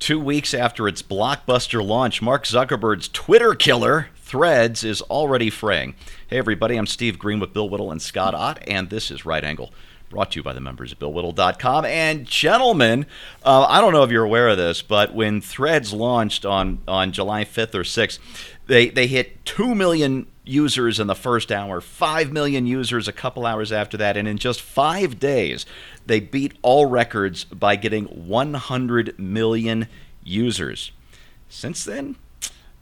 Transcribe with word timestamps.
Two 0.00 0.18
weeks 0.18 0.54
after 0.54 0.88
its 0.88 1.02
blockbuster 1.02 1.86
launch, 1.86 2.22
Mark 2.22 2.44
Zuckerberg's 2.44 3.06
Twitter 3.06 3.54
killer, 3.54 4.08
Threads, 4.16 4.82
is 4.82 5.02
already 5.02 5.50
fraying. 5.50 5.94
Hey, 6.26 6.38
everybody, 6.38 6.76
I'm 6.76 6.86
Steve 6.86 7.18
Green 7.18 7.38
with 7.38 7.52
Bill 7.52 7.68
Whittle 7.68 7.90
and 7.90 8.00
Scott 8.00 8.34
Ott, 8.34 8.62
and 8.66 8.88
this 8.88 9.10
is 9.10 9.26
Right 9.26 9.44
Angle, 9.44 9.74
brought 10.08 10.30
to 10.30 10.38
you 10.38 10.42
by 10.42 10.54
the 10.54 10.60
members 10.60 10.90
of 10.90 10.98
BillWhittle.com. 10.98 11.84
And, 11.84 12.24
gentlemen, 12.24 13.04
uh, 13.44 13.66
I 13.68 13.82
don't 13.82 13.92
know 13.92 14.02
if 14.02 14.10
you're 14.10 14.24
aware 14.24 14.48
of 14.48 14.56
this, 14.56 14.80
but 14.80 15.14
when 15.14 15.42
Threads 15.42 15.92
launched 15.92 16.46
on, 16.46 16.80
on 16.88 17.12
July 17.12 17.44
5th 17.44 17.74
or 17.74 17.82
6th, 17.82 18.18
they, 18.68 18.88
they 18.88 19.06
hit 19.06 19.44
2 19.44 19.74
million 19.74 20.26
users 20.50 21.00
in 21.00 21.06
the 21.06 21.14
first 21.14 21.50
hour, 21.50 21.80
5 21.80 22.32
million 22.32 22.66
users 22.66 23.08
a 23.08 23.12
couple 23.12 23.46
hours 23.46 23.72
after 23.72 23.96
that, 23.96 24.16
and 24.16 24.26
in 24.28 24.36
just 24.36 24.60
five 24.60 25.18
days, 25.18 25.64
they 26.06 26.20
beat 26.20 26.52
all 26.62 26.86
records 26.86 27.44
by 27.44 27.76
getting 27.76 28.04
100 28.06 29.18
million 29.18 29.86
users. 30.22 30.92
Since 31.48 31.84
then, 31.84 32.16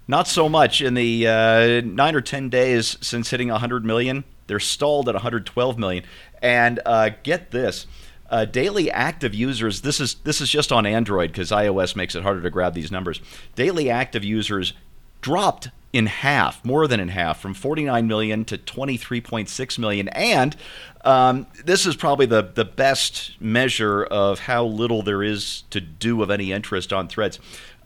not 0.07 0.27
so 0.27 0.49
much. 0.49 0.81
In 0.81 0.95
the 0.95 1.29
uh, 1.29 1.81
nine 1.85 2.15
or 2.15 2.21
10 2.21 2.49
days 2.49 2.97
since 3.01 3.31
hitting 3.31 3.49
100 3.49 3.85
million, 3.85 4.25
they're 4.47 4.59
stalled 4.59 5.09
at 5.09 5.15
112 5.15 5.79
million. 5.79 6.05
And 6.41 6.81
uh, 6.87 7.11
get 7.23 7.51
this. 7.51 7.87
Uh, 8.31 8.45
daily 8.45 8.91
active 8.91 9.35
users. 9.35 9.81
This 9.81 10.01
is 10.01 10.17
this 10.17 10.43
is 10.43 10.51
just 10.51 10.71
on 10.71 10.85
Android 10.85 11.33
because 11.33 11.51
iOS 11.51 11.97
makes 11.97 12.15
it 12.15 12.23
harder 12.23 12.43
to 12.43 12.51
grab 12.51 12.75
these 12.75 12.93
numbers. 12.93 13.23
Daily 13.55 13.89
active 13.89 14.23
users 14.23 14.75
dropped 15.21 15.71
in 15.93 16.07
half, 16.07 16.65
more 16.65 16.87
than 16.87 17.01
in 17.01 17.09
half, 17.09 17.41
from 17.41 17.55
49 17.55 18.07
million 18.07 18.45
to 18.45 18.59
23.6 18.59 19.79
million. 19.79 20.09
And 20.09 20.57
um, 21.05 21.47
this 21.65 21.87
is 21.87 21.97
probably 21.97 22.27
the, 22.27 22.43
the 22.43 22.65
best 22.65 23.41
measure 23.41 24.05
of 24.05 24.41
how 24.41 24.65
little 24.65 25.03
there 25.03 25.23
is 25.23 25.63
to 25.71 25.81
do 25.81 26.23
of 26.23 26.31
any 26.31 26.53
interest 26.53 26.93
on 26.93 27.09
threads. 27.09 27.39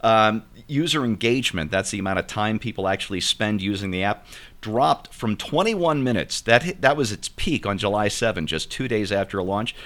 Um, 0.03 0.45
user 0.67 1.05
engagement, 1.05 1.71
that's 1.71 1.93
the 1.93 2.01
amount 2.01 2.19
of 2.19 2.27
time 2.27 2.59
people 2.59 2.89
actually 2.89 3.21
spend 3.21 3.62
using 3.62 3.93
the 3.93 4.03
app, 4.03 4.27
dropped 4.61 5.15
from 5.15 5.37
21 5.37 6.03
minutes. 6.03 6.41
That, 6.41 6.81
that 6.81 6.97
was 6.97 7.12
its 7.12 7.28
peak 7.28 7.67
on 7.67 7.78
July 7.78 8.09
7, 8.09 8.47
just 8.49 8.71
two 8.71 8.89
days 8.89 9.12
after 9.12 9.41
launch, 9.43 9.77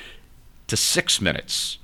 to 0.69 0.77
six 0.77 1.21
minutes. 1.21 1.79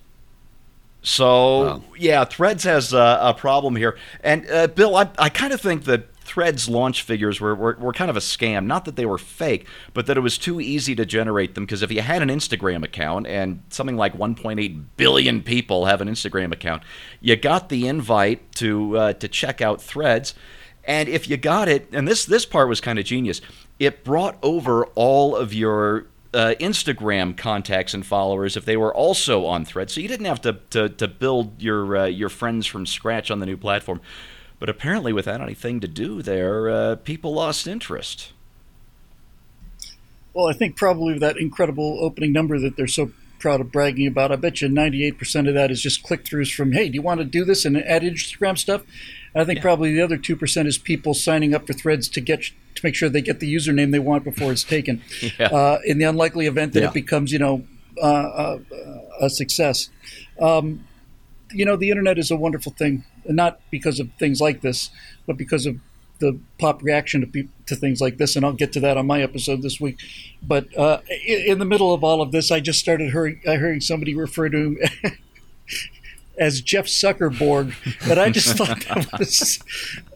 So 1.02 1.64
wow. 1.64 1.84
yeah, 1.98 2.24
Threads 2.24 2.64
has 2.64 2.92
a, 2.92 3.18
a, 3.20 3.34
problem 3.34 3.74
here. 3.74 3.98
And 4.22 4.48
uh, 4.48 4.68
Bill, 4.68 4.94
I, 4.94 5.10
I 5.18 5.28
kind 5.28 5.52
of 5.52 5.60
think 5.60 5.84
that 5.84 6.14
Threads 6.14 6.68
launch 6.68 7.02
figures 7.02 7.40
were, 7.40 7.54
were, 7.54 7.76
were, 7.78 7.92
kind 7.92 8.08
of 8.08 8.16
a 8.16 8.20
scam. 8.20 8.66
Not 8.66 8.84
that 8.84 8.94
they 8.94 9.04
were 9.04 9.18
fake, 9.18 9.66
but 9.92 10.06
that 10.06 10.16
it 10.16 10.20
was 10.20 10.38
too 10.38 10.60
easy 10.60 10.94
to 10.94 11.04
generate 11.04 11.56
them. 11.56 11.64
Because 11.66 11.82
if 11.82 11.90
you 11.90 12.00
had 12.00 12.22
an 12.22 12.28
Instagram 12.28 12.84
account, 12.84 13.26
and 13.26 13.62
something 13.70 13.96
like 13.96 14.16
1.8 14.16 14.84
billion 14.96 15.42
people 15.42 15.86
have 15.86 16.00
an 16.00 16.08
Instagram 16.08 16.52
account, 16.52 16.84
you 17.20 17.34
got 17.34 17.68
the 17.68 17.88
invite 17.88 18.52
to 18.54 18.96
uh, 18.96 19.12
to 19.14 19.26
check 19.26 19.60
out 19.60 19.82
Threads, 19.82 20.34
and 20.84 21.08
if 21.08 21.28
you 21.28 21.36
got 21.36 21.68
it, 21.68 21.88
and 21.92 22.06
this 22.06 22.24
this 22.24 22.46
part 22.46 22.68
was 22.68 22.80
kind 22.80 23.00
of 23.00 23.04
genius, 23.04 23.40
it 23.80 24.04
brought 24.04 24.38
over 24.42 24.86
all 24.94 25.34
of 25.34 25.52
your 25.52 26.06
uh, 26.34 26.54
Instagram 26.60 27.36
contacts 27.36 27.94
and 27.94 28.04
followers 28.04 28.56
if 28.56 28.64
they 28.64 28.76
were 28.76 28.94
also 28.94 29.46
on 29.46 29.64
Threads. 29.64 29.94
So 29.94 30.00
you 30.00 30.08
didn't 30.08 30.26
have 30.26 30.40
to, 30.42 30.58
to, 30.70 30.88
to 30.88 31.08
build 31.08 31.60
your 31.62 31.96
uh, 31.96 32.06
your 32.06 32.28
friends 32.28 32.66
from 32.66 32.86
scratch 32.86 33.30
on 33.30 33.38
the 33.40 33.46
new 33.46 33.56
platform. 33.56 34.00
But 34.58 34.68
apparently, 34.68 35.12
without 35.12 35.40
anything 35.40 35.80
to 35.80 35.88
do 35.88 36.22
there, 36.22 36.70
uh, 36.70 36.96
people 36.96 37.34
lost 37.34 37.66
interest. 37.66 38.32
Well, 40.34 40.46
I 40.46 40.52
think 40.52 40.76
probably 40.76 41.18
that 41.18 41.36
incredible 41.36 41.98
opening 42.00 42.32
number 42.32 42.58
that 42.58 42.76
they're 42.76 42.86
so 42.86 43.10
proud 43.42 43.60
of 43.60 43.72
bragging 43.72 44.06
about, 44.06 44.30
I 44.30 44.36
bet 44.36 44.62
you 44.62 44.68
98% 44.68 45.48
of 45.48 45.54
that 45.54 45.70
is 45.70 45.82
just 45.82 46.04
click 46.04 46.24
throughs 46.24 46.54
from, 46.54 46.72
hey, 46.72 46.88
do 46.88 46.94
you 46.94 47.02
want 47.02 47.18
to 47.18 47.24
do 47.24 47.44
this 47.44 47.64
and 47.64 47.76
add 47.76 48.02
Instagram 48.02 48.56
stuff? 48.56 48.82
I 49.34 49.44
think 49.44 49.56
yeah. 49.56 49.62
probably 49.62 49.92
the 49.92 50.00
other 50.00 50.16
2% 50.16 50.66
is 50.66 50.78
people 50.78 51.12
signing 51.12 51.54
up 51.54 51.66
for 51.66 51.72
threads 51.72 52.08
to 52.10 52.20
get 52.20 52.52
to 52.74 52.80
make 52.84 52.94
sure 52.94 53.08
they 53.08 53.22
get 53.22 53.40
the 53.40 53.52
username 53.52 53.92
they 53.92 53.98
want 53.98 54.24
before 54.24 54.52
it's 54.52 54.64
taken. 54.64 55.02
yeah. 55.38 55.46
uh, 55.46 55.78
in 55.84 55.98
the 55.98 56.04
unlikely 56.04 56.46
event 56.46 56.72
that 56.74 56.80
yeah. 56.80 56.88
it 56.88 56.94
becomes, 56.94 57.32
you 57.32 57.38
know, 57.38 57.64
uh, 58.00 58.06
uh, 58.06 58.58
a 59.20 59.30
success. 59.30 59.90
Um, 60.40 60.84
you 61.52 61.64
know, 61.64 61.76
the 61.76 61.90
internet 61.90 62.18
is 62.18 62.30
a 62.30 62.36
wonderful 62.36 62.72
thing, 62.72 63.04
not 63.26 63.60
because 63.70 64.00
of 64.00 64.10
things 64.18 64.40
like 64.40 64.62
this, 64.62 64.90
but 65.26 65.36
because 65.36 65.66
of 65.66 65.76
the 66.18 66.38
pop 66.58 66.82
reaction 66.82 67.20
to, 67.20 67.26
pe- 67.26 67.48
to 67.66 67.76
things 67.76 68.00
like 68.00 68.16
this. 68.16 68.36
And 68.36 68.46
I'll 68.46 68.52
get 68.52 68.72
to 68.74 68.80
that 68.80 68.96
on 68.96 69.06
my 69.06 69.20
episode 69.20 69.60
this 69.60 69.80
week. 69.80 69.98
But 70.42 70.74
uh, 70.78 71.00
in, 71.26 71.52
in, 71.52 71.58
the 71.58 71.64
middle 71.64 71.92
of 71.92 72.02
all 72.02 72.22
of 72.22 72.32
this, 72.32 72.50
I 72.50 72.60
just 72.60 72.78
started 72.78 73.10
hearing, 73.10 73.40
hearing 73.44 73.80
somebody 73.80 74.14
refer 74.14 74.48
to 74.48 74.56
him 74.56 74.78
as 76.38 76.60
Jeff 76.60 76.86
Zuckerborg, 76.86 77.74
but 78.08 78.18
I 78.18 78.30
just 78.30 78.56
thought 78.56 78.80
that 78.86 79.08
was, 79.18 79.58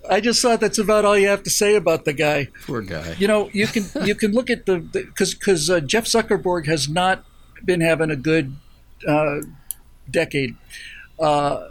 I 0.09 0.21
just 0.21 0.41
thought 0.43 0.61
that's 0.61 0.79
about 0.79 1.05
all 1.05 1.17
you 1.19 1.29
have 1.29 1.43
to 1.45 1.51
say 1.51 1.75
about 1.75 2.05
the 2.05 2.13
guy. 2.13 2.49
Poor 2.67 2.83
guy. 2.83 3.15
You 3.19 3.29
know, 3.29 3.51
you 3.53 3.67
can 3.67 3.85
you 4.05 4.15
can 4.15 4.33
look 4.33 4.51
at 4.51 4.67
the 4.67 4.79
because 4.79 5.35
because 5.35 5.71
uh, 5.71 5.81
Jeff 5.81 6.05
Zuckerberg 6.05 6.67
has 6.67 6.89
not 6.89 7.25
been 7.65 7.81
having 7.81 8.11
a 8.11 8.17
good 8.17 8.57
uh, 9.07 9.41
decade. 10.11 10.57
Uh, 11.19 11.69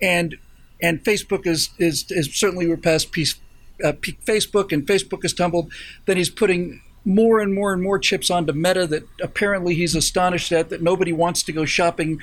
and 0.00 0.36
and 0.82 1.02
Facebook 1.04 1.46
is 1.46 1.70
is, 1.78 2.10
is 2.10 2.34
certainly 2.34 2.66
we're 2.66 2.76
past 2.76 3.12
peace, 3.12 3.36
uh, 3.84 3.92
peak 4.00 4.24
Facebook, 4.24 4.72
and 4.72 4.86
Facebook 4.86 5.22
has 5.22 5.32
tumbled. 5.32 5.72
Then 6.06 6.16
he's 6.16 6.30
putting 6.30 6.82
more 7.04 7.40
and 7.40 7.54
more 7.54 7.72
and 7.72 7.82
more 7.82 7.98
chips 7.98 8.30
onto 8.30 8.52
Meta 8.52 8.86
that 8.86 9.04
apparently 9.20 9.74
he's 9.74 9.94
astonished 9.94 10.52
at 10.52 10.70
that 10.70 10.82
nobody 10.82 11.12
wants 11.12 11.42
to 11.44 11.52
go 11.52 11.64
shopping 11.64 12.20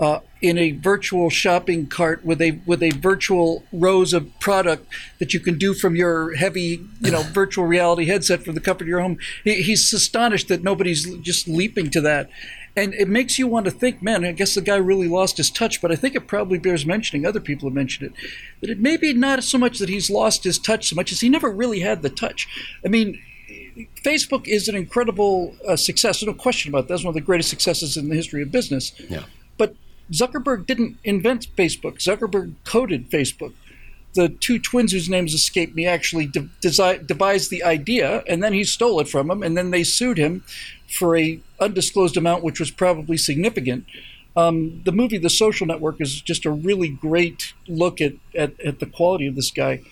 uh, 0.00 0.20
in 0.40 0.56
a 0.56 0.72
virtual 0.72 1.28
shopping 1.28 1.86
cart 1.86 2.24
with 2.24 2.40
a 2.40 2.52
with 2.64 2.82
a 2.82 2.90
virtual 2.90 3.62
rows 3.70 4.14
of 4.14 4.26
product 4.40 4.86
that 5.18 5.34
you 5.34 5.40
can 5.40 5.58
do 5.58 5.74
from 5.74 5.94
your 5.94 6.34
heavy 6.34 6.80
you 7.00 7.10
know 7.10 7.22
virtual 7.22 7.66
reality 7.66 8.06
headset 8.06 8.42
from 8.42 8.54
the 8.54 8.60
comfort 8.60 8.84
of 8.84 8.88
your 8.88 9.00
home. 9.00 9.18
He, 9.44 9.62
he's 9.62 9.92
astonished 9.92 10.48
that 10.48 10.62
nobody's 10.62 11.14
just 11.18 11.46
leaping 11.46 11.90
to 11.90 12.00
that, 12.00 12.30
and 12.74 12.94
it 12.94 13.08
makes 13.08 13.38
you 13.38 13.46
want 13.46 13.66
to 13.66 13.70
think, 13.70 14.02
man, 14.02 14.24
I 14.24 14.32
guess 14.32 14.54
the 14.54 14.62
guy 14.62 14.76
really 14.76 15.06
lost 15.06 15.36
his 15.36 15.50
touch. 15.50 15.82
But 15.82 15.92
I 15.92 15.96
think 15.96 16.14
it 16.14 16.26
probably 16.26 16.58
bears 16.58 16.86
mentioning. 16.86 17.26
Other 17.26 17.40
people 17.40 17.68
have 17.68 17.74
mentioned 17.74 18.10
it 18.10 18.30
that 18.62 18.70
it 18.70 18.80
may 18.80 18.96
be 18.96 19.12
not 19.12 19.44
so 19.44 19.58
much 19.58 19.78
that 19.80 19.90
he's 19.90 20.08
lost 20.08 20.44
his 20.44 20.58
touch 20.58 20.88
so 20.88 20.96
much 20.96 21.12
as 21.12 21.20
he 21.20 21.28
never 21.28 21.50
really 21.50 21.80
had 21.80 22.02
the 22.02 22.10
touch. 22.10 22.48
I 22.84 22.88
mean. 22.88 23.20
Facebook 24.04 24.46
is 24.46 24.68
an 24.68 24.74
incredible 24.74 25.56
uh, 25.66 25.74
success. 25.74 26.22
No 26.22 26.34
question 26.34 26.70
about 26.70 26.82
that. 26.82 26.94
That's 26.94 27.04
one 27.04 27.10
of 27.10 27.14
the 27.14 27.20
greatest 27.20 27.48
successes 27.48 27.96
in 27.96 28.08
the 28.08 28.14
history 28.14 28.42
of 28.42 28.52
business. 28.52 28.92
Yeah. 29.08 29.24
Zuckerberg 30.12 30.66
didn't 30.66 30.98
invent 31.04 31.54
Facebook. 31.56 31.98
Zuckerberg 31.98 32.54
coded 32.64 33.10
Facebook. 33.10 33.52
The 34.14 34.28
two 34.28 34.58
twins 34.58 34.92
whose 34.92 35.08
names 35.08 35.34
escape 35.34 35.74
me 35.74 35.86
actually 35.86 36.26
de- 36.26 36.48
desi- 36.62 37.06
devised 37.06 37.50
the 37.50 37.62
idea, 37.62 38.24
and 38.26 38.42
then 38.42 38.52
he 38.52 38.64
stole 38.64 38.98
it 39.00 39.08
from 39.08 39.30
him, 39.30 39.42
and 39.42 39.56
then 39.56 39.70
they 39.70 39.84
sued 39.84 40.18
him 40.18 40.42
for 40.88 41.16
a 41.16 41.40
undisclosed 41.60 42.16
amount, 42.16 42.42
which 42.42 42.58
was 42.58 42.72
probably 42.72 43.16
significant. 43.16 43.84
Um, 44.36 44.82
the 44.84 44.92
movie 44.92 45.18
The 45.18 45.30
Social 45.30 45.66
Network 45.66 46.00
is 46.00 46.20
just 46.20 46.44
a 46.44 46.50
really 46.50 46.88
great 46.88 47.52
look 47.68 48.00
at, 48.00 48.14
at, 48.34 48.58
at 48.60 48.80
the 48.80 48.86
quality 48.86 49.26
of 49.28 49.36
this 49.36 49.50
guy. 49.50 49.82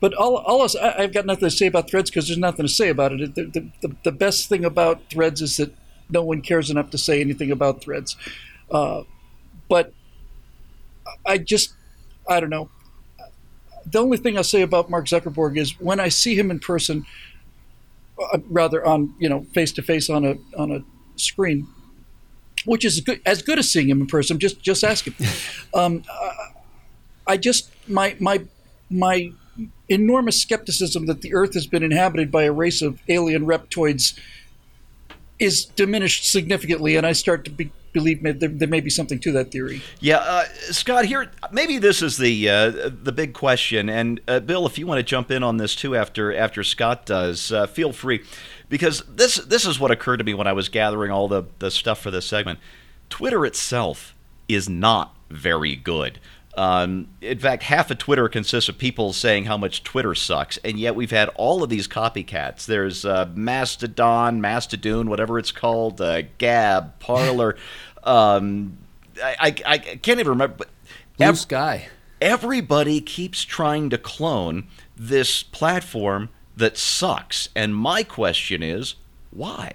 But 0.00 0.14
all, 0.14 0.36
all 0.36 0.62
else, 0.62 0.76
I, 0.76 1.02
have 1.02 1.12
got 1.12 1.26
nothing 1.26 1.48
to 1.48 1.54
say 1.54 1.66
about 1.66 1.90
Threads 1.90 2.10
because 2.10 2.28
there's 2.28 2.38
nothing 2.38 2.64
to 2.64 2.72
say 2.72 2.88
about 2.88 3.12
it. 3.12 3.34
The, 3.34 3.44
the, 3.44 3.70
the, 3.82 3.96
the, 4.04 4.12
best 4.12 4.48
thing 4.48 4.64
about 4.64 5.02
Threads 5.10 5.42
is 5.42 5.56
that 5.56 5.74
no 6.08 6.22
one 6.22 6.40
cares 6.40 6.70
enough 6.70 6.90
to 6.90 6.98
say 6.98 7.20
anything 7.20 7.50
about 7.50 7.80
Threads. 7.80 8.16
Uh, 8.70 9.02
but 9.68 9.92
I 11.24 11.38
just, 11.38 11.74
I 12.28 12.40
don't 12.40 12.50
know. 12.50 12.70
The 13.86 13.98
only 13.98 14.18
thing 14.18 14.36
I'll 14.36 14.44
say 14.44 14.62
about 14.62 14.90
Mark 14.90 15.06
Zuckerberg 15.06 15.56
is 15.56 15.78
when 15.80 15.98
I 16.00 16.08
see 16.08 16.38
him 16.38 16.50
in 16.50 16.58
person, 16.58 17.06
uh, 18.32 18.38
rather 18.48 18.84
on 18.84 19.14
you 19.18 19.28
know 19.28 19.44
face 19.54 19.72
to 19.72 19.82
face 19.82 20.10
on 20.10 20.24
a 20.24 20.36
on 20.56 20.70
a 20.70 20.84
screen, 21.16 21.66
which 22.64 22.84
is 22.84 23.00
good, 23.00 23.20
as 23.24 23.40
good 23.40 23.58
as 23.58 23.70
seeing 23.70 23.88
him 23.88 24.02
in 24.02 24.06
person. 24.06 24.38
Just 24.38 24.60
just 24.62 24.84
ask 24.84 25.06
him. 25.06 25.14
Um, 25.74 26.02
I 27.26 27.36
just 27.36 27.70
my 27.88 28.16
my 28.18 28.42
my 28.90 29.32
enormous 29.88 30.40
skepticism 30.40 31.06
that 31.06 31.20
the 31.20 31.34
Earth 31.34 31.54
has 31.54 31.66
been 31.66 31.82
inhabited 31.82 32.30
by 32.30 32.44
a 32.44 32.52
race 32.52 32.82
of 32.82 33.00
alien 33.08 33.44
reptoids 33.44 34.18
is 35.38 35.64
diminished 35.64 36.30
significantly, 36.30 36.96
and 36.96 37.06
I 37.06 37.12
start 37.12 37.44
to 37.44 37.50
be, 37.50 37.70
believe 37.98 38.22
there, 38.22 38.48
there, 38.48 38.68
may 38.68 38.80
be 38.80 38.90
something 38.90 39.18
to 39.20 39.32
that 39.32 39.50
theory. 39.50 39.82
Yeah, 40.00 40.18
uh, 40.18 40.44
Scott. 40.70 41.06
Here, 41.06 41.30
maybe 41.50 41.78
this 41.78 42.02
is 42.02 42.16
the 42.16 42.48
uh, 42.48 42.70
the 42.70 43.12
big 43.12 43.34
question, 43.34 43.88
and 43.88 44.20
uh, 44.28 44.40
Bill, 44.40 44.66
if 44.66 44.78
you 44.78 44.86
want 44.86 44.98
to 44.98 45.02
jump 45.02 45.30
in 45.30 45.42
on 45.42 45.56
this 45.56 45.74
too 45.74 45.96
after 45.96 46.34
after 46.34 46.62
Scott 46.62 47.06
does, 47.06 47.52
uh, 47.52 47.66
feel 47.66 47.92
free, 47.92 48.22
because 48.68 49.02
this 49.08 49.36
this 49.36 49.66
is 49.66 49.80
what 49.80 49.90
occurred 49.90 50.18
to 50.18 50.24
me 50.24 50.34
when 50.34 50.46
I 50.46 50.52
was 50.52 50.68
gathering 50.68 51.10
all 51.10 51.28
the 51.28 51.44
the 51.58 51.70
stuff 51.70 52.00
for 52.00 52.10
this 52.10 52.26
segment. 52.26 52.58
Twitter 53.10 53.44
itself 53.44 54.14
is 54.48 54.68
not 54.68 55.16
very 55.30 55.74
good. 55.74 56.20
Um, 56.58 57.06
in 57.20 57.38
fact, 57.38 57.62
half 57.62 57.88
of 57.92 57.98
Twitter 57.98 58.28
consists 58.28 58.68
of 58.68 58.78
people 58.78 59.12
saying 59.12 59.44
how 59.44 59.56
much 59.56 59.84
Twitter 59.84 60.12
sucks, 60.12 60.56
and 60.58 60.76
yet 60.76 60.96
we've 60.96 61.12
had 61.12 61.28
all 61.36 61.62
of 61.62 61.70
these 61.70 61.86
copycats. 61.86 62.66
There's 62.66 63.04
uh, 63.04 63.30
Mastodon, 63.32 64.40
Mastodon, 64.40 65.08
whatever 65.08 65.38
it's 65.38 65.52
called, 65.52 66.00
uh, 66.00 66.22
Gab, 66.38 66.98
Parler. 66.98 67.56
um, 68.04 68.78
I, 69.22 69.36
I, 69.40 69.54
I, 69.66 69.78
can't 69.78 70.20
even 70.20 70.28
remember, 70.28 70.56
but 70.58 70.68
Blue 71.16 71.26
Ev- 71.26 71.38
sky. 71.38 71.88
everybody 72.20 73.00
keeps 73.00 73.44
trying 73.44 73.90
to 73.90 73.98
clone 73.98 74.66
this 74.96 75.42
platform 75.42 76.28
that 76.56 76.76
sucks. 76.76 77.48
And 77.54 77.74
my 77.74 78.02
question 78.02 78.62
is, 78.62 78.94
why? 79.30 79.72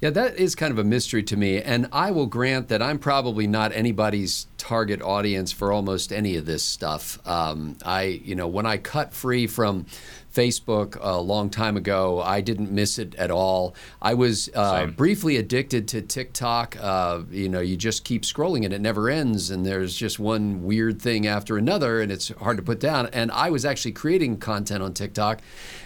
Yeah, 0.00 0.10
that 0.10 0.36
is 0.36 0.54
kind 0.54 0.72
of 0.72 0.78
a 0.78 0.84
mystery 0.84 1.22
to 1.22 1.36
me. 1.36 1.62
And 1.62 1.88
I 1.92 2.10
will 2.10 2.26
grant 2.26 2.68
that 2.68 2.82
I'm 2.82 2.98
probably 2.98 3.46
not 3.46 3.72
anybody's 3.72 4.46
target 4.62 5.02
audience 5.02 5.50
for 5.50 5.72
almost 5.72 6.12
any 6.12 6.36
of 6.36 6.46
this 6.46 6.62
stuff. 6.62 7.18
Um, 7.26 7.76
I, 7.84 8.02
you 8.24 8.36
know, 8.36 8.46
when 8.46 8.64
I 8.64 8.76
cut 8.76 9.12
free 9.12 9.48
from 9.48 9.86
Facebook 10.32 10.96
a 11.00 11.20
long 11.20 11.50
time 11.50 11.76
ago, 11.76 12.22
I 12.22 12.42
didn't 12.42 12.70
miss 12.70 12.96
it 12.96 13.12
at 13.16 13.32
all. 13.32 13.74
I 14.00 14.14
was 14.14 14.48
uh, 14.54 14.86
briefly 14.86 15.36
addicted 15.36 15.88
to 15.88 16.00
TikTok. 16.00 16.76
Uh, 16.80 17.22
you 17.28 17.48
know, 17.48 17.58
you 17.58 17.76
just 17.76 18.04
keep 18.04 18.22
scrolling 18.22 18.64
and 18.64 18.72
it 18.72 18.80
never 18.80 19.10
ends, 19.10 19.50
and 19.50 19.66
there's 19.66 19.96
just 19.96 20.20
one 20.20 20.62
weird 20.62 21.02
thing 21.02 21.26
after 21.26 21.58
another, 21.58 22.00
and 22.00 22.12
it's 22.12 22.28
hard 22.28 22.56
to 22.56 22.62
put 22.62 22.78
down. 22.78 23.08
And 23.12 23.32
I 23.32 23.50
was 23.50 23.64
actually 23.64 23.92
creating 23.92 24.38
content 24.38 24.80
on 24.80 24.94
TikTok, 24.94 25.42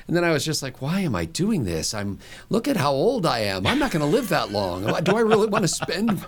and 0.06 0.14
then 0.14 0.22
I 0.22 0.32
was 0.32 0.44
just 0.44 0.62
like, 0.62 0.82
why 0.82 1.00
am 1.00 1.16
I 1.16 1.24
doing 1.24 1.64
this? 1.64 1.94
I'm 1.94 2.18
look 2.50 2.68
at 2.68 2.76
how 2.76 2.92
old 2.92 3.24
I 3.24 3.38
am. 3.38 3.66
I'm 3.66 3.78
not 3.78 3.90
going 3.90 4.04
to 4.04 4.06
live 4.06 4.28
that 4.28 4.52
long. 4.52 4.84
Do 5.02 5.16
I 5.16 5.20
really 5.20 5.46
want 5.48 5.62
to 5.64 5.68
spend 5.68 6.26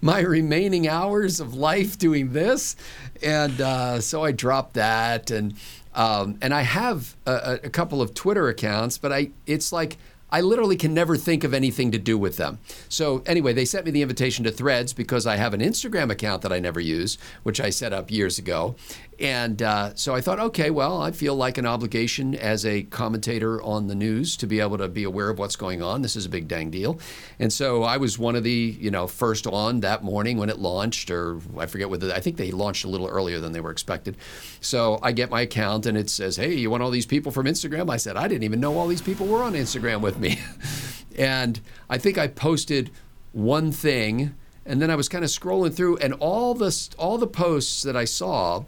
my 0.00 0.20
remaining 0.20 0.88
hours 0.88 1.40
of 1.40 1.54
life 1.54 1.98
doing 1.98 2.32
this? 2.32 2.76
And 3.22 3.60
uh, 3.60 4.00
so 4.00 4.24
I 4.24 4.32
dropped 4.32 4.74
that, 4.74 5.30
and 5.30 5.54
um, 5.94 6.38
and 6.40 6.54
I 6.54 6.62
have 6.62 7.16
a, 7.26 7.60
a 7.64 7.70
couple 7.70 8.00
of 8.00 8.14
Twitter 8.14 8.48
accounts, 8.48 8.98
but 8.98 9.12
I 9.12 9.30
it's 9.46 9.72
like 9.72 9.96
I 10.32 10.40
literally 10.40 10.76
can 10.76 10.94
never 10.94 11.16
think 11.16 11.44
of 11.44 11.52
anything 11.52 11.90
to 11.90 11.98
do 11.98 12.16
with 12.16 12.36
them. 12.36 12.58
So 12.88 13.22
anyway, 13.26 13.52
they 13.52 13.64
sent 13.64 13.84
me 13.84 13.90
the 13.90 14.02
invitation 14.02 14.44
to 14.44 14.52
Threads 14.52 14.92
because 14.92 15.26
I 15.26 15.36
have 15.36 15.54
an 15.54 15.60
Instagram 15.60 16.10
account 16.10 16.42
that 16.42 16.52
I 16.52 16.60
never 16.60 16.80
use, 16.80 17.18
which 17.42 17.60
I 17.60 17.70
set 17.70 17.92
up 17.92 18.10
years 18.10 18.38
ago. 18.38 18.76
And 19.20 19.60
uh, 19.60 19.94
so 19.96 20.14
I 20.14 20.22
thought, 20.22 20.40
okay, 20.40 20.70
well, 20.70 21.02
I 21.02 21.10
feel 21.10 21.34
like 21.34 21.58
an 21.58 21.66
obligation 21.66 22.34
as 22.34 22.64
a 22.64 22.84
commentator 22.84 23.60
on 23.60 23.86
the 23.86 23.94
news 23.94 24.34
to 24.38 24.46
be 24.46 24.60
able 24.60 24.78
to 24.78 24.88
be 24.88 25.04
aware 25.04 25.28
of 25.28 25.38
what's 25.38 25.56
going 25.56 25.82
on. 25.82 26.00
This 26.00 26.16
is 26.16 26.24
a 26.24 26.30
big 26.30 26.48
dang 26.48 26.70
deal. 26.70 26.98
And 27.38 27.52
so 27.52 27.82
I 27.82 27.98
was 27.98 28.18
one 28.18 28.34
of 28.34 28.44
the, 28.44 28.50
you 28.80 28.90
know, 28.90 29.06
first 29.06 29.46
on 29.46 29.80
that 29.80 30.02
morning 30.02 30.38
when 30.38 30.48
it 30.48 30.58
launched, 30.58 31.10
or 31.10 31.38
I 31.58 31.66
forget 31.66 31.90
whether, 31.90 32.10
I 32.10 32.20
think 32.20 32.38
they 32.38 32.50
launched 32.50 32.86
a 32.86 32.88
little 32.88 33.08
earlier 33.08 33.40
than 33.40 33.52
they 33.52 33.60
were 33.60 33.70
expected. 33.70 34.16
So 34.62 34.98
I 35.02 35.12
get 35.12 35.28
my 35.28 35.42
account 35.42 35.84
and 35.84 35.98
it 35.98 36.08
says, 36.08 36.36
hey, 36.36 36.54
you 36.54 36.70
want 36.70 36.82
all 36.82 36.90
these 36.90 37.06
people 37.06 37.30
from 37.30 37.44
Instagram? 37.44 37.90
I 37.90 37.98
said, 37.98 38.16
I 38.16 38.26
didn't 38.26 38.44
even 38.44 38.58
know 38.58 38.78
all 38.78 38.88
these 38.88 39.02
people 39.02 39.26
were 39.26 39.42
on 39.42 39.52
Instagram 39.52 40.00
with 40.00 40.18
me. 40.18 40.40
and 41.18 41.60
I 41.90 41.98
think 41.98 42.16
I 42.16 42.26
posted 42.26 42.90
one 43.32 43.70
thing 43.70 44.34
and 44.64 44.80
then 44.80 44.90
I 44.90 44.94
was 44.94 45.08
kind 45.10 45.24
of 45.24 45.30
scrolling 45.30 45.74
through 45.74 45.98
and 45.98 46.14
all 46.14 46.54
the 46.54 46.88
all 46.98 47.18
the 47.18 47.26
posts 47.26 47.82
that 47.82 47.96
I 47.96 48.04
saw 48.04 48.64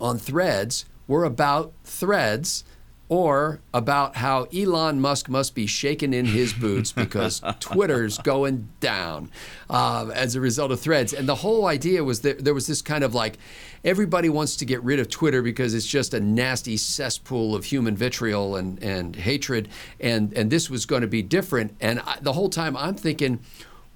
on 0.00 0.18
threads 0.18 0.84
were 1.06 1.24
about 1.24 1.72
threads 1.84 2.64
or 3.08 3.60
about 3.72 4.16
how 4.16 4.44
Elon 4.44 5.00
Musk 5.00 5.28
must 5.28 5.54
be 5.54 5.66
shaking 5.66 6.12
in 6.12 6.24
his 6.24 6.52
boots 6.60 6.90
because 6.90 7.40
Twitter's 7.60 8.18
going 8.18 8.68
down 8.80 9.30
um, 9.70 10.10
as 10.10 10.34
a 10.34 10.40
result 10.40 10.72
of 10.72 10.80
threads. 10.80 11.12
And 11.12 11.28
the 11.28 11.36
whole 11.36 11.66
idea 11.66 12.02
was 12.02 12.20
that 12.22 12.44
there 12.44 12.54
was 12.54 12.66
this 12.66 12.82
kind 12.82 13.04
of 13.04 13.14
like 13.14 13.38
everybody 13.84 14.28
wants 14.28 14.56
to 14.56 14.64
get 14.64 14.82
rid 14.82 14.98
of 14.98 15.08
Twitter 15.08 15.40
because 15.40 15.72
it's 15.72 15.86
just 15.86 16.14
a 16.14 16.20
nasty 16.20 16.76
cesspool 16.76 17.54
of 17.54 17.66
human 17.66 17.96
vitriol 17.96 18.56
and, 18.56 18.82
and 18.82 19.14
hatred. 19.14 19.68
And, 20.00 20.32
and 20.32 20.50
this 20.50 20.68
was 20.68 20.84
going 20.84 21.02
to 21.02 21.08
be 21.08 21.22
different. 21.22 21.76
And 21.80 22.00
I, 22.00 22.18
the 22.20 22.32
whole 22.32 22.50
time 22.50 22.76
I'm 22.76 22.96
thinking, 22.96 23.38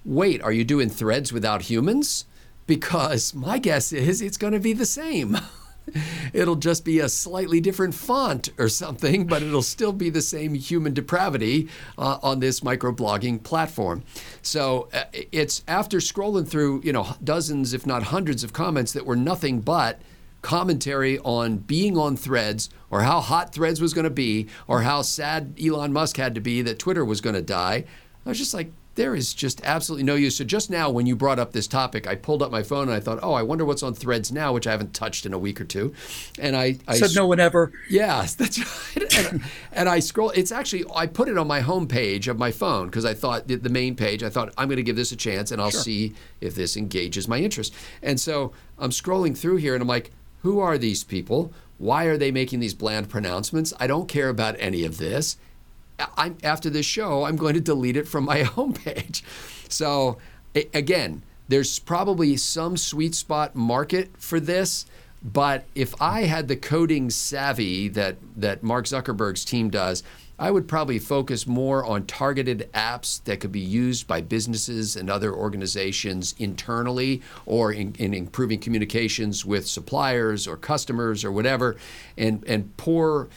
wait, 0.05 0.41
are 0.41 0.53
you 0.53 0.63
doing 0.63 0.89
threads 0.89 1.33
without 1.33 1.63
humans? 1.63 2.25
Because 2.65 3.33
my 3.33 3.57
guess 3.57 3.91
is 3.91 4.21
it's 4.21 4.37
going 4.37 4.53
to 4.53 4.59
be 4.59 4.71
the 4.71 4.85
same. 4.85 5.37
it'll 6.33 6.55
just 6.55 6.85
be 6.85 6.99
a 6.99 7.09
slightly 7.09 7.59
different 7.59 7.93
font 7.93 8.49
or 8.57 8.69
something, 8.69 9.25
but 9.27 9.43
it'll 9.43 9.61
still 9.61 9.93
be 9.93 10.09
the 10.09 10.21
same 10.21 10.53
human 10.53 10.93
depravity 10.93 11.69
uh, 11.97 12.19
on 12.21 12.39
this 12.39 12.61
microblogging 12.61 13.43
platform. 13.43 14.03
So 14.41 14.89
uh, 14.93 15.03
it's 15.31 15.63
after 15.67 15.97
scrolling 15.97 16.47
through, 16.47 16.81
you 16.83 16.93
know, 16.93 17.15
dozens, 17.23 17.73
if 17.73 17.85
not 17.85 18.03
hundreds 18.03 18.43
of 18.43 18.53
comments 18.53 18.93
that 18.93 19.05
were 19.05 19.15
nothing 19.15 19.61
but 19.61 20.01
commentary 20.41 21.19
on 21.19 21.57
being 21.57 21.97
on 21.97 22.17
threads 22.17 22.69
or 22.89 23.03
how 23.03 23.19
hot 23.19 23.53
threads 23.53 23.79
was 23.79 23.93
going 23.93 24.05
to 24.05 24.09
be 24.09 24.47
or 24.67 24.81
how 24.81 25.01
sad 25.01 25.53
Elon 25.63 25.93
Musk 25.93 26.17
had 26.17 26.33
to 26.35 26.41
be 26.41 26.61
that 26.63 26.79
Twitter 26.79 27.05
was 27.05 27.21
going 27.21 27.35
to 27.35 27.41
die. 27.41 27.85
I 28.25 28.29
was 28.29 28.37
just 28.37 28.53
like, 28.53 28.71
there 28.95 29.15
is 29.15 29.33
just 29.33 29.61
absolutely 29.63 30.03
no 30.03 30.15
use. 30.15 30.35
So 30.35 30.43
just 30.43 30.69
now, 30.69 30.89
when 30.89 31.05
you 31.05 31.15
brought 31.15 31.39
up 31.39 31.53
this 31.53 31.65
topic, 31.67 32.07
I 32.07 32.15
pulled 32.15 32.43
up 32.43 32.51
my 32.51 32.61
phone 32.61 32.89
and 32.89 32.91
I 32.91 32.99
thought, 32.99 33.19
oh, 33.21 33.33
I 33.33 33.41
wonder 33.41 33.63
what's 33.63 33.83
on 33.83 33.93
Threads 33.93 34.31
now, 34.31 34.53
which 34.53 34.67
I 34.67 34.71
haven't 34.71 34.93
touched 34.93 35.25
in 35.25 35.33
a 35.33 35.39
week 35.39 35.61
or 35.61 35.63
two. 35.63 35.93
And 36.37 36.55
I, 36.55 36.77
I 36.87 36.97
Said 36.97 37.11
no 37.15 37.25
one 37.25 37.39
ever. 37.39 37.71
yeah, 37.89 38.27
that's 38.37 38.59
right. 38.59 39.17
And, 39.17 39.43
and 39.71 39.89
I 39.89 39.99
scroll. 39.99 40.31
It's 40.31 40.51
actually 40.51 40.83
I 40.93 41.07
put 41.07 41.29
it 41.29 41.37
on 41.37 41.47
my 41.47 41.61
home 41.61 41.87
page 41.87 42.27
of 42.27 42.37
my 42.37 42.51
phone 42.51 42.87
because 42.87 43.05
I 43.05 43.13
thought 43.13 43.47
the, 43.47 43.55
the 43.55 43.69
main 43.69 43.95
page. 43.95 44.23
I 44.23 44.29
thought 44.29 44.53
I'm 44.57 44.67
going 44.67 44.77
to 44.77 44.83
give 44.83 44.97
this 44.97 45.11
a 45.11 45.17
chance 45.17 45.51
and 45.51 45.61
I'll 45.61 45.71
see 45.71 46.13
if 46.41 46.55
this 46.55 46.75
engages 46.75 47.27
my 47.27 47.37
interest. 47.37 47.73
And 48.03 48.19
so 48.19 48.51
I'm 48.77 48.89
scrolling 48.91 49.37
through 49.37 49.57
here 49.57 49.73
and 49.73 49.81
I'm 49.81 49.87
like, 49.87 50.11
who 50.41 50.59
are 50.59 50.77
these 50.77 51.03
people? 51.03 51.53
Why 51.77 52.05
are 52.05 52.17
they 52.17 52.31
making 52.31 52.59
these 52.59 52.73
bland 52.73 53.09
pronouncements? 53.09 53.73
I 53.79 53.87
don't 53.87 54.07
care 54.07 54.29
about 54.29 54.55
any 54.59 54.83
of 54.83 54.97
this. 54.97 55.37
I'm, 56.17 56.37
after 56.43 56.69
this 56.69 56.85
show, 56.85 57.25
I'm 57.25 57.35
going 57.35 57.53
to 57.55 57.61
delete 57.61 57.97
it 57.97 58.07
from 58.07 58.25
my 58.25 58.41
homepage. 58.43 59.21
So, 59.69 60.17
again, 60.73 61.23
there's 61.47 61.79
probably 61.79 62.37
some 62.37 62.77
sweet 62.77 63.15
spot 63.15 63.55
market 63.55 64.11
for 64.17 64.39
this. 64.39 64.85
But 65.23 65.65
if 65.75 65.93
I 66.01 66.21
had 66.21 66.47
the 66.47 66.55
coding 66.55 67.09
savvy 67.11 67.87
that, 67.89 68.17
that 68.35 68.63
Mark 68.63 68.85
Zuckerberg's 68.85 69.45
team 69.45 69.69
does, 69.69 70.01
I 70.39 70.49
would 70.49 70.67
probably 70.67 70.97
focus 70.97 71.45
more 71.45 71.85
on 71.85 72.07
targeted 72.07 72.67
apps 72.73 73.23
that 73.25 73.39
could 73.39 73.51
be 73.51 73.59
used 73.59 74.07
by 74.07 74.21
businesses 74.21 74.95
and 74.95 75.07
other 75.07 75.31
organizations 75.31 76.33
internally 76.39 77.21
or 77.45 77.71
in, 77.71 77.93
in 77.99 78.15
improving 78.15 78.59
communications 78.59 79.45
with 79.45 79.67
suppliers 79.67 80.47
or 80.47 80.57
customers 80.57 81.23
or 81.23 81.31
whatever, 81.31 81.75
and, 82.17 82.43
and 82.47 82.75
pour 82.77 83.29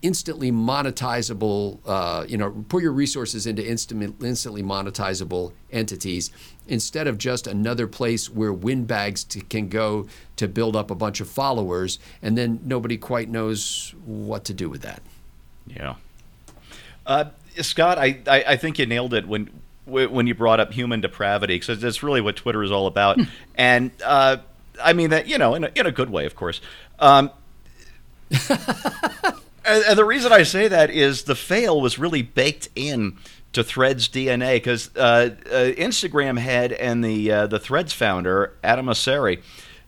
instantly 0.00 0.50
monetizable, 0.50 1.78
uh, 1.86 2.24
you 2.26 2.36
know, 2.36 2.50
put 2.68 2.82
your 2.82 2.92
resources 2.92 3.46
into 3.46 3.64
instant, 3.64 4.16
instantly 4.22 4.62
monetizable 4.62 5.52
entities 5.70 6.30
instead 6.66 7.06
of 7.06 7.18
just 7.18 7.46
another 7.46 7.86
place 7.86 8.28
where 8.28 8.52
windbags 8.52 9.24
t- 9.24 9.40
can 9.42 9.68
go 9.68 10.06
to 10.36 10.48
build 10.48 10.74
up 10.74 10.90
a 10.90 10.94
bunch 10.94 11.20
of 11.20 11.28
followers 11.28 11.98
and 12.20 12.36
then 12.36 12.60
nobody 12.64 12.96
quite 12.96 13.28
knows 13.28 13.94
what 14.04 14.44
to 14.44 14.54
do 14.54 14.68
with 14.68 14.82
that. 14.82 15.02
Yeah. 15.66 15.94
Uh, 17.06 17.26
Scott, 17.60 17.98
I, 17.98 18.20
I, 18.26 18.44
I 18.48 18.56
think 18.56 18.78
you 18.78 18.86
nailed 18.86 19.14
it 19.14 19.26
when 19.26 19.50
when 19.84 20.28
you 20.28 20.34
brought 20.34 20.60
up 20.60 20.72
human 20.72 21.00
depravity 21.00 21.56
because 21.56 21.80
that's 21.80 22.04
really 22.04 22.20
what 22.20 22.36
Twitter 22.36 22.62
is 22.62 22.70
all 22.70 22.86
about. 22.86 23.18
and 23.56 23.90
uh, 24.04 24.36
I 24.80 24.92
mean 24.92 25.10
that 25.10 25.26
you 25.26 25.38
know 25.38 25.54
in 25.54 25.64
a, 25.64 25.70
in 25.74 25.86
a 25.86 25.92
good 25.92 26.10
way, 26.10 26.24
of 26.24 26.36
course. 26.36 26.60
Um, 26.98 27.30
and, 29.64 29.84
and 29.84 29.98
the 29.98 30.04
reason 30.04 30.32
I 30.32 30.42
say 30.42 30.68
that 30.68 30.90
is 30.90 31.24
the 31.24 31.34
fail 31.34 31.80
was 31.80 31.98
really 31.98 32.22
baked 32.22 32.68
in 32.74 33.16
to 33.52 33.62
Threads 33.62 34.08
DNA 34.08 34.56
because 34.56 34.90
uh, 34.96 35.30
uh, 35.46 35.72
Instagram 35.78 36.38
head 36.38 36.72
and 36.72 37.04
the 37.04 37.30
uh, 37.30 37.46
the 37.46 37.58
Threads 37.58 37.92
founder 37.92 38.56
Adam 38.64 38.86
Mosseri, 38.86 39.42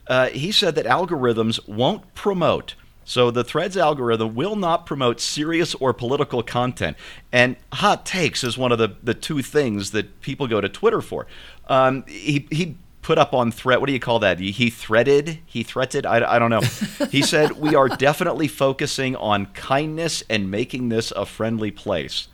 uh, 0.07 0.29
he 0.29 0.53
said 0.53 0.75
that 0.75 0.87
algorithms 0.87 1.67
won't 1.69 2.15
promote. 2.15 2.75
So 3.05 3.31
the 3.31 3.45
Threads 3.45 3.77
algorithm 3.77 4.35
will 4.35 4.57
not 4.57 4.87
promote 4.87 5.21
serious 5.21 5.75
or 5.75 5.93
political 5.93 6.43
content. 6.43 6.97
And 7.33 7.57
hot 7.73 8.07
takes 8.07 8.43
is 8.43 8.57
one 8.57 8.73
of 8.73 8.79
the, 8.79 8.97
the 9.03 9.15
two 9.15 9.43
things 9.43 9.91
that 9.91 10.23
people 10.23 10.47
go 10.47 10.61
to 10.61 10.69
Twitter 10.69 11.03
for. 11.03 11.27
Um, 11.69 12.05
he, 12.07 12.47
he 12.51 12.77
put 13.05 13.19
up 13.19 13.35
on 13.35 13.53
threat. 13.53 13.81
What 13.81 13.87
do 13.87 13.93
you 13.93 14.01
call 14.01 14.19
that? 14.21 14.41
He, 14.41 14.51
he 14.51 14.71
threaded. 14.71 15.39
He 15.45 15.63
threated. 15.63 16.07
I, 16.07 16.35
I 16.35 16.39
don't 16.39 16.51
know. 16.51 16.63
he 17.11 17.23
said 17.33 17.53
we 17.53 17.75
are 17.75 17.89
definitely 17.89 18.49
focusing 18.49 19.15
on 19.17 19.47
kindness 19.47 20.25
and 20.29 20.51
making 20.51 20.89
this 20.89 21.13
a 21.13 21.27
friendly 21.27 21.71
place. 21.71 22.29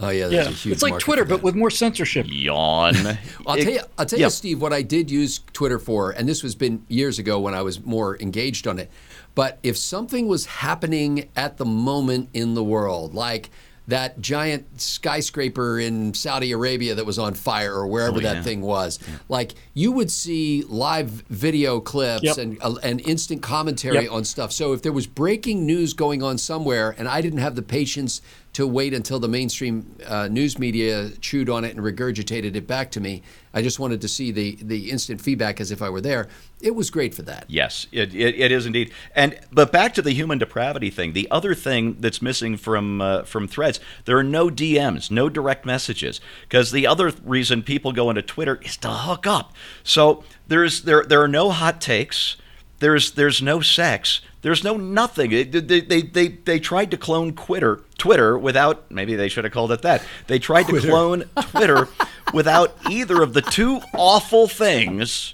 Oh 0.00 0.08
yeah, 0.10 0.28
there's 0.28 0.46
Yeah, 0.46 0.50
a 0.50 0.54
huge 0.54 0.72
it's 0.72 0.82
like 0.82 0.98
Twitter, 0.98 1.24
but 1.24 1.42
with 1.42 1.54
more 1.54 1.70
censorship. 1.70 2.26
Yawn. 2.28 2.94
I'll 3.46 3.56
tell 3.56 3.72
you, 3.72 3.80
I'll 3.98 4.06
tell 4.06 4.18
yeah. 4.18 4.26
you, 4.26 4.30
Steve, 4.30 4.62
what 4.62 4.72
I 4.72 4.82
did 4.82 5.10
use 5.10 5.40
Twitter 5.52 5.78
for, 5.78 6.10
and 6.12 6.28
this 6.28 6.42
was 6.42 6.54
been 6.54 6.84
years 6.88 7.18
ago 7.18 7.38
when 7.38 7.54
I 7.54 7.62
was 7.62 7.84
more 7.84 8.20
engaged 8.20 8.66
on 8.66 8.78
it. 8.78 8.90
But 9.34 9.58
if 9.62 9.76
something 9.76 10.28
was 10.28 10.46
happening 10.46 11.28
at 11.36 11.58
the 11.58 11.64
moment 11.64 12.28
in 12.32 12.54
the 12.54 12.64
world, 12.64 13.14
like 13.14 13.50
that 13.86 14.20
giant 14.20 14.80
skyscraper 14.80 15.78
in 15.78 16.14
Saudi 16.14 16.52
Arabia 16.52 16.94
that 16.94 17.04
was 17.04 17.18
on 17.18 17.34
fire 17.34 17.74
or 17.74 17.86
wherever 17.86 18.16
Oh, 18.16 18.20
that 18.20 18.42
thing 18.44 18.62
was, 18.62 18.98
like 19.28 19.54
you 19.74 19.92
would 19.92 20.10
see 20.10 20.62
live 20.68 21.08
video 21.28 21.80
clips 21.80 22.22
Yep. 22.24 22.36
and 22.38 22.58
uh, 22.62 22.74
and 22.82 23.00
instant 23.02 23.42
commentary 23.42 24.04
Yep. 24.04 24.12
on 24.12 24.24
stuff. 24.24 24.52
So 24.52 24.72
if 24.72 24.82
there 24.82 24.92
was 24.92 25.06
breaking 25.06 25.66
news 25.66 25.92
going 25.92 26.22
on 26.22 26.38
somewhere 26.38 26.94
and 26.96 27.06
I 27.08 27.20
didn't 27.20 27.40
have 27.40 27.56
the 27.56 27.62
patience 27.62 28.22
to 28.54 28.66
wait 28.68 28.94
until 28.94 29.18
the 29.18 29.28
mainstream 29.28 29.96
uh, 30.06 30.28
news 30.28 30.58
media 30.58 31.10
chewed 31.20 31.50
on 31.50 31.64
it 31.64 31.76
and 31.76 31.84
regurgitated 31.84 32.54
it 32.54 32.66
back 32.66 32.90
to 32.92 33.00
me. 33.00 33.20
I 33.52 33.62
just 33.62 33.78
wanted 33.78 34.00
to 34.00 34.08
see 34.08 34.30
the 34.30 34.56
the 34.62 34.90
instant 34.90 35.20
feedback 35.20 35.60
as 35.60 35.70
if 35.70 35.82
I 35.82 35.90
were 35.90 36.00
there. 36.00 36.28
It 36.60 36.74
was 36.74 36.88
great 36.88 37.14
for 37.14 37.22
that. 37.22 37.44
Yes, 37.48 37.86
it, 37.92 38.14
it, 38.14 38.36
it 38.36 38.52
is 38.52 38.64
indeed. 38.64 38.92
And 39.14 39.38
but 39.52 39.70
back 39.70 39.92
to 39.94 40.02
the 40.02 40.12
human 40.12 40.38
depravity 40.38 40.90
thing. 40.90 41.12
The 41.12 41.28
other 41.30 41.54
thing 41.54 41.96
that's 41.98 42.22
missing 42.22 42.56
from 42.56 43.00
uh, 43.00 43.22
from 43.24 43.48
Threads, 43.48 43.80
there 44.04 44.16
are 44.18 44.24
no 44.24 44.48
DMs, 44.48 45.10
no 45.10 45.28
direct 45.28 45.66
messages, 45.66 46.20
because 46.42 46.70
the 46.70 46.86
other 46.86 47.12
reason 47.24 47.62
people 47.62 47.92
go 47.92 48.08
into 48.08 48.22
Twitter 48.22 48.60
is 48.62 48.76
to 48.78 48.88
hook 48.88 49.26
up. 49.26 49.52
So 49.82 50.24
there's 50.46 50.82
there 50.82 51.04
there 51.04 51.22
are 51.22 51.28
no 51.28 51.50
hot 51.50 51.80
takes. 51.80 52.36
There's 52.78 53.12
there's 53.12 53.40
no 53.40 53.60
sex. 53.60 54.20
There's 54.42 54.62
no 54.62 54.76
nothing. 54.76 55.30
They, 55.30 55.44
they, 55.44 55.80
they, 56.02 56.28
they, 56.28 56.58
tried 56.60 56.90
to 56.90 56.98
clone 56.98 57.32
Twitter, 57.32 57.80
Twitter 57.96 58.36
without, 58.36 58.90
maybe 58.90 59.14
they 59.14 59.30
should 59.30 59.44
have 59.44 59.54
called 59.54 59.72
it 59.72 59.80
that. 59.80 60.04
They 60.26 60.38
tried 60.38 60.64
to 60.64 60.80
clone 60.80 61.24
Twitter 61.50 61.88
without 62.34 62.76
either 62.90 63.22
of 63.22 63.32
the 63.32 63.40
two 63.40 63.80
awful 63.94 64.46
things 64.46 65.32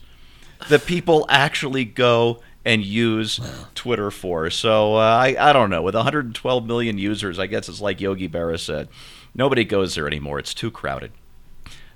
that 0.68 0.86
people 0.86 1.26
actually 1.28 1.84
go 1.84 2.40
and 2.64 2.84
use 2.84 3.40
Twitter 3.74 4.12
for. 4.12 4.48
So 4.48 4.94
uh, 4.94 5.00
I, 5.00 5.34
I 5.40 5.52
don't 5.52 5.70
know. 5.70 5.82
With 5.82 5.96
112 5.96 6.64
million 6.64 6.96
users, 6.96 7.40
I 7.40 7.46
guess 7.46 7.68
it's 7.68 7.80
like 7.80 8.00
Yogi 8.00 8.28
Berra 8.28 8.60
said. 8.60 8.88
Nobody 9.34 9.64
goes 9.64 9.96
there 9.96 10.06
anymore. 10.06 10.38
It's 10.38 10.54
too 10.54 10.70
crowded. 10.70 11.10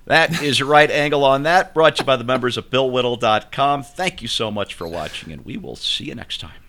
That 0.05 0.41
is 0.43 0.59
your 0.59 0.67
right 0.67 0.89
angle 0.89 1.23
on 1.23 1.43
that. 1.43 1.73
Brought 1.73 1.95
to 1.97 2.03
you 2.03 2.05
by 2.05 2.15
the 2.15 2.23
members 2.23 2.57
of 2.57 2.69
BillWhittle.com. 2.69 3.83
Thank 3.83 4.21
you 4.21 4.27
so 4.27 4.51
much 4.51 4.73
for 4.73 4.87
watching, 4.87 5.31
and 5.31 5.43
we 5.43 5.57
will 5.57 5.75
see 5.75 6.05
you 6.05 6.15
next 6.15 6.39
time. 6.39 6.64